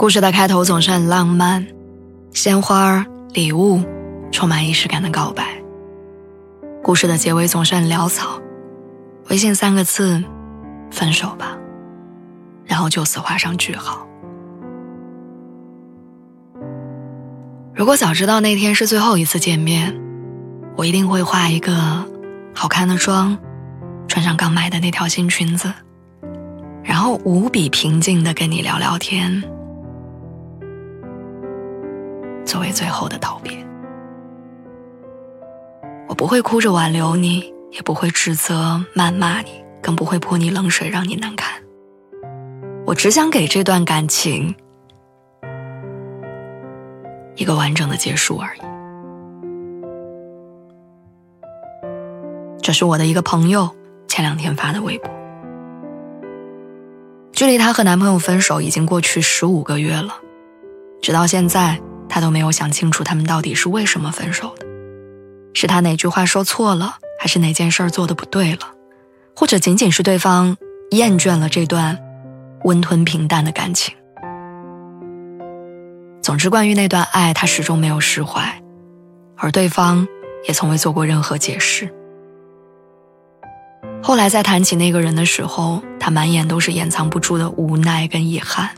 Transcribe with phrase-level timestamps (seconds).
[0.00, 1.66] 故事的开头总是很浪漫，
[2.32, 3.04] 鲜花、
[3.34, 3.82] 礼物，
[4.32, 5.62] 充满仪式感的告白。
[6.82, 8.40] 故事的结尾总是很潦草，
[9.28, 10.24] 微信三个字，
[10.90, 11.54] 分手吧，
[12.64, 14.08] 然后就此画上句号。
[17.74, 19.94] 如果早知道那天是最后一次见面，
[20.76, 21.76] 我一定会化一个
[22.54, 23.36] 好看的妆，
[24.08, 25.70] 穿上刚买的那条新裙子，
[26.82, 29.44] 然后无比平静的跟你聊聊天。
[32.50, 33.56] 作为最后的道别，
[36.08, 41.62] 我不会哭着挽留你，也不会指责、谩骂你，更不会泼你冷水让你难堪。
[42.86, 44.52] 我只想给这段感情
[47.36, 48.60] 一个完整的结束而已。
[52.60, 53.70] 这是我的一个朋友
[54.08, 55.08] 前两天发的微博，
[57.30, 60.16] 距离她和男朋友分手已经过去十五个月了，
[61.00, 61.80] 直到现在。
[62.10, 64.66] 他都没有想清楚，他们到底是为什么分手的？
[65.54, 68.58] 是他哪句话说错了，还是哪件事做的不对了？
[69.34, 70.56] 或者仅仅是对方
[70.90, 71.98] 厌倦了这段
[72.64, 73.94] 温吞平淡的感情？
[76.22, 78.62] 总之，关于那段爱，他始终没有释怀，
[79.36, 80.06] 而对方
[80.46, 81.92] 也从未做过任何解释。
[84.02, 88.70] 后来在谈起那个人的时候，他满眼都是掩藏不住的无奈跟遗憾。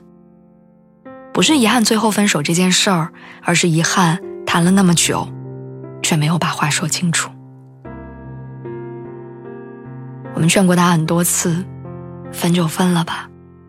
[1.32, 3.10] 不是遗憾最后分手这件事儿，
[3.42, 5.26] 而是遗憾谈了那么久，
[6.02, 7.30] 却没有把话说清楚。
[10.34, 11.64] 我们劝过他很多次，
[12.32, 13.28] 分就分了吧，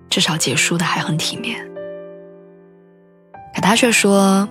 [0.09, 1.65] 至少结束的还很体面。
[3.55, 4.47] 可他却说：“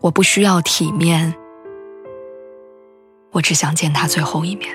[0.00, 1.34] 我不需要体面，
[3.32, 4.70] 我只想见他最后一面。”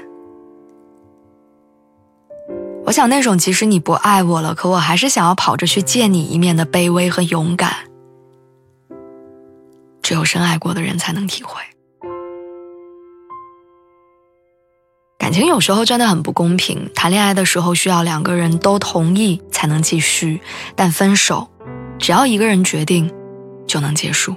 [2.87, 7.75] 我想那种即使你不爱我了，可我还是想要跑着去见你一面的卑微和勇敢，
[10.01, 11.61] 只有深爱过的人才能体会。
[15.19, 20.39] 感情有时候真的很不公平，谈恋爱的时候需要两个人都同意才能继续，
[20.73, 21.45] 但分手，
[21.99, 23.13] 只要一个人决定，
[23.67, 24.33] 就能结束。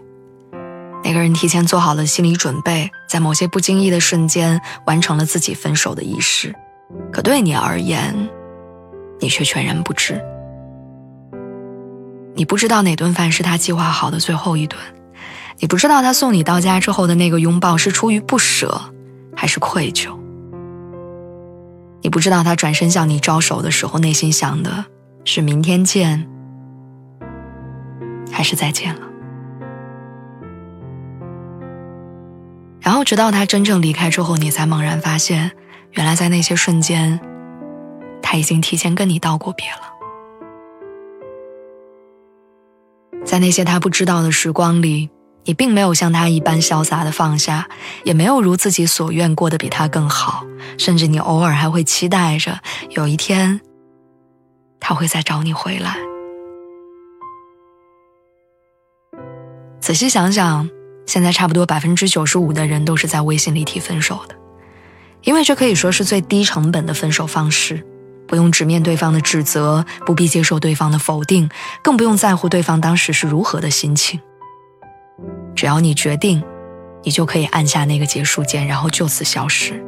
[1.04, 6.52] 那个人提前做好了心理准备，在某些不经意的瞬间完成了自己分手的仪式，
[7.12, 8.28] 可对你而言。
[9.20, 10.20] 你却全然不知，
[12.34, 14.78] 你不知道哪顿饭是他计划好的最后一顿，
[15.58, 18.80] 你不知道他送你到家之后的那个拥抱是出于不舍
[19.36, 20.16] 还是愧疚，
[22.02, 24.86] 你不知道他转身向你招手的时候内心想的
[25.24, 26.26] 是明天见
[28.32, 29.00] 还是再见了，
[32.80, 35.50] 然后直到他真正离开之后，你才猛然发现，
[35.92, 37.20] 原来在那些瞬间。
[38.30, 39.92] 他已经提前跟你道过别了，
[43.24, 45.10] 在那些他不知道的时光里，
[45.42, 47.68] 你并没有像他一般潇洒的放下，
[48.04, 50.46] 也没有如自己所愿过得比他更好，
[50.78, 53.60] 甚至你偶尔还会期待着有一天，
[54.78, 55.96] 他会再找你回来。
[59.80, 60.70] 仔细想想，
[61.04, 64.36] 现在差不多百分之九十五的人都是在微信里提分手的，
[65.22, 67.84] 因为这可以说是最低成本的分手方式。
[68.30, 71.50] 不用直面对方的指责，不必接受对方的否定，
[71.82, 74.20] 更不用在乎对方当时是如何的心情。
[75.56, 76.40] 只要你决定，
[77.02, 79.84] 你就可以按下那个结束键，然后就此消失。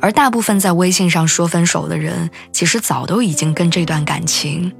[0.00, 4.74] 而大部分在微信上说分手的人，其实早都已经跟这段感情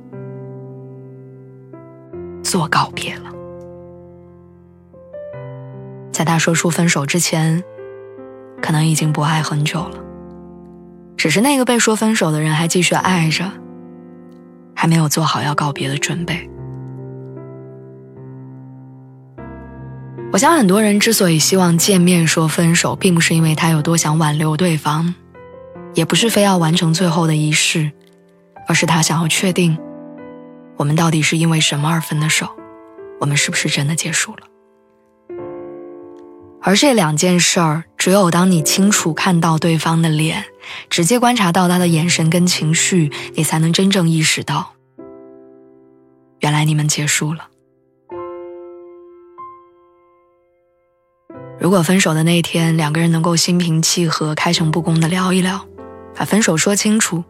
[2.43, 3.31] 做告别了。
[6.11, 7.62] 在他说出分手之前，
[8.61, 10.01] 可能已经不爱很久了。
[11.22, 13.48] 只是那个被说分手的人还继续爱着，
[14.74, 16.50] 还没有做好要告别的准备。
[20.32, 25.14] 我想很多人之所以希望见面说分手，并不是因为他有多想挽留对方，
[25.94, 27.92] 也不是非要完成最后的仪式，
[28.66, 29.78] 而是他想要确定，
[30.76, 32.48] 我们到底是因为什么而分的手，
[33.20, 35.36] 我们是不是真的结束了？
[36.60, 37.84] 而这两件事儿。
[38.04, 40.46] 只有当你清楚看到对方的脸，
[40.90, 44.72] 直接观察到他的眼神跟情绪，你才能真正意识到，
[46.40, 47.46] 原来你们结束了。
[51.60, 55.64] 如果分手的那天，两个人能够心平气和、开诚布公的聊一聊，
[56.16, 57.22] 把分手说清楚，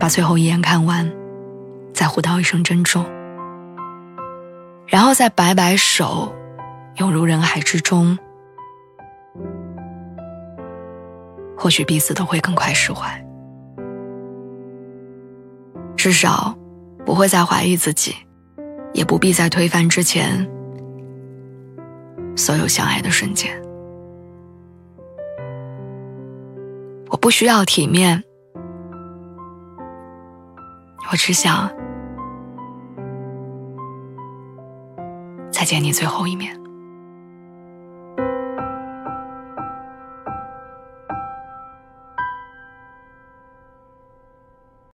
[0.00, 1.12] 把最后一眼看完，
[1.94, 3.06] 再互道一声珍重，
[4.88, 6.34] 然后再摆摆手，
[6.96, 8.18] 涌入人海之中。
[11.62, 13.24] 或许彼此都会更快释怀，
[15.96, 16.58] 至少
[17.06, 18.16] 不会再怀疑自己，
[18.92, 20.44] 也不必再推翻之前
[22.34, 23.48] 所有相爱的瞬间。
[27.10, 28.24] 我不需要体面，
[31.12, 31.70] 我只想
[35.52, 36.60] 再见你最后一面。